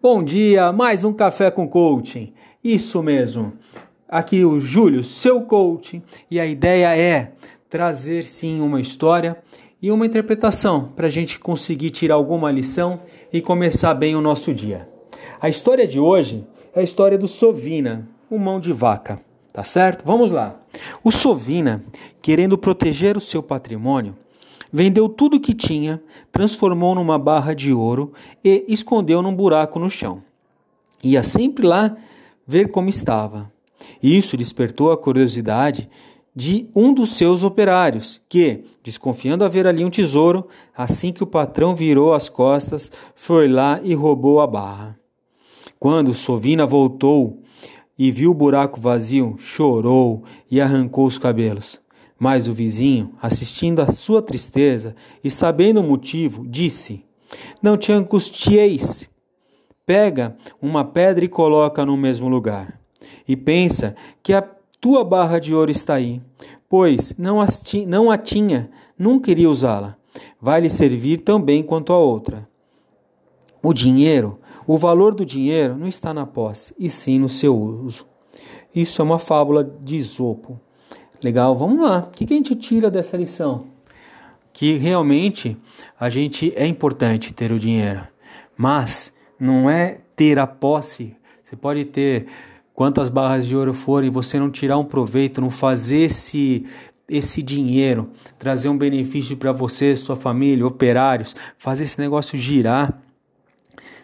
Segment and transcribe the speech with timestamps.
[0.00, 2.32] Bom dia, mais um café com coaching.
[2.62, 3.54] Isso mesmo.
[4.08, 7.32] Aqui o Júlio, seu coaching, e a ideia é
[7.68, 9.36] trazer sim uma história
[9.82, 13.00] e uma interpretação para a gente conseguir tirar alguma lição
[13.32, 14.88] e começar bem o nosso dia.
[15.40, 19.20] A história de hoje é a história do Sovina, o mão de vaca,
[19.52, 20.04] tá certo?
[20.06, 20.60] Vamos lá.
[21.02, 21.82] O Sovina,
[22.22, 24.14] querendo proteger o seu patrimônio,
[24.72, 28.12] Vendeu tudo o que tinha, transformou numa barra de ouro
[28.44, 30.22] e escondeu num buraco no chão.
[31.02, 31.96] Ia sempre lá
[32.46, 33.50] ver como estava.
[34.02, 35.88] Isso despertou a curiosidade
[36.34, 40.46] de um dos seus operários, que, desconfiando haver ali um tesouro,
[40.76, 44.96] assim que o patrão virou as costas, foi lá e roubou a barra.
[45.80, 47.42] Quando Sovina voltou
[47.98, 51.80] e viu o buraco vazio, chorou e arrancou os cabelos.
[52.18, 57.04] Mas o vizinho, assistindo à sua tristeza e sabendo o motivo, disse:
[57.62, 59.08] Não te angustieis.
[59.86, 62.78] Pega uma pedra e coloca no mesmo lugar.
[63.26, 64.42] E pensa que a
[64.80, 66.20] tua barra de ouro está aí,
[66.68, 67.38] pois não,
[67.86, 69.96] não a tinha, nunca iria usá-la.
[70.40, 72.48] Vai lhe servir tão bem quanto a outra.
[73.62, 78.06] O dinheiro, o valor do dinheiro não está na posse, e sim no seu uso.
[78.74, 80.60] Isso é uma fábula de Isopo.
[81.22, 81.98] Legal, vamos lá.
[81.98, 83.66] O que, a gente tira dessa lição?
[84.52, 85.56] Que realmente
[85.98, 88.06] a gente é importante ter o dinheiro,
[88.56, 91.16] mas não é ter a posse.
[91.42, 92.26] Você pode ter
[92.72, 96.64] quantas barras de ouro forem, você não tirar um proveito, não fazer esse
[97.08, 103.00] esse dinheiro, trazer um benefício para você, sua família, operários, fazer esse negócio girar,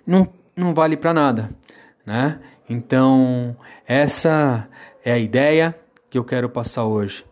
[0.07, 1.51] não, não vale para nada,
[2.07, 2.41] né?
[2.67, 3.55] Então,
[3.87, 4.67] essa
[5.05, 5.79] é a ideia
[6.15, 7.25] que eu quero passar hoje.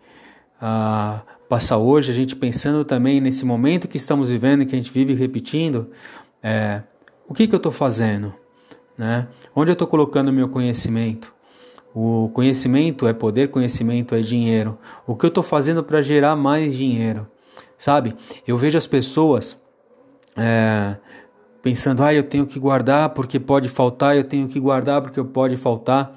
[0.60, 4.90] Ah, passar hoje, a gente pensando também nesse momento que estamos vivendo, que a gente
[4.90, 5.88] vive repetindo,
[6.42, 6.82] é,
[7.28, 8.34] o que, que eu estou fazendo?
[8.98, 9.28] Né?
[9.54, 11.32] Onde eu estou colocando o meu conhecimento?
[11.94, 14.76] O conhecimento é poder, conhecimento é dinheiro.
[15.06, 17.28] O que eu estou fazendo para gerar mais dinheiro?
[17.78, 18.16] Sabe?
[18.44, 19.56] Eu vejo as pessoas
[20.36, 20.96] é,
[21.62, 25.56] pensando, ah, eu tenho que guardar porque pode faltar, eu tenho que guardar porque pode
[25.56, 26.12] faltar.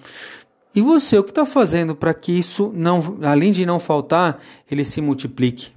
[0.76, 4.84] E você, o que está fazendo para que isso, não, além de não faltar, ele
[4.84, 5.72] se multiplique?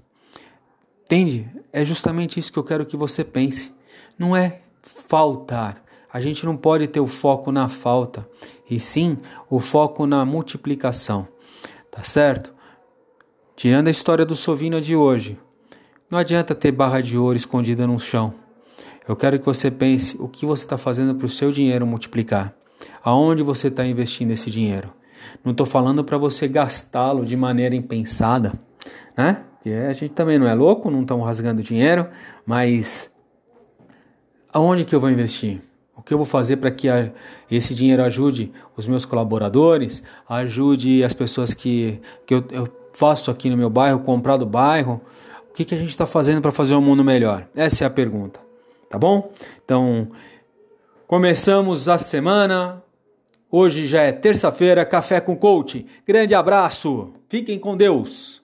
[1.04, 1.48] Entende?
[1.72, 3.72] É justamente isso que eu quero que você pense.
[4.18, 5.82] Não é faltar.
[6.12, 8.28] A gente não pode ter o foco na falta,
[8.68, 11.28] e sim o foco na multiplicação.
[11.90, 12.52] Tá certo?
[13.54, 15.38] Tirando a história do Sovino de hoje,
[16.10, 18.34] não adianta ter barra de ouro escondida no chão.
[19.06, 22.57] Eu quero que você pense o que você está fazendo para o seu dinheiro multiplicar.
[23.02, 24.92] Aonde você está investindo esse dinheiro?
[25.44, 28.52] Não estou falando para você gastá-lo de maneira impensada,
[29.16, 29.44] né?
[29.54, 32.06] Porque a gente também não é louco, não estamos rasgando dinheiro,
[32.46, 33.10] mas
[34.52, 35.60] aonde que eu vou investir?
[35.96, 37.10] O que eu vou fazer para que a,
[37.50, 43.50] esse dinheiro ajude os meus colaboradores, ajude as pessoas que, que eu, eu faço aqui
[43.50, 45.00] no meu bairro, comprar do bairro?
[45.50, 47.48] O que, que a gente está fazendo para fazer um mundo melhor?
[47.54, 48.38] Essa é a pergunta,
[48.88, 49.32] tá bom?
[49.64, 50.08] Então,
[51.08, 52.84] começamos a semana
[53.50, 55.86] Hoje já é terça-feira, café com coach.
[56.06, 57.14] Grande abraço.
[57.30, 58.42] Fiquem com Deus.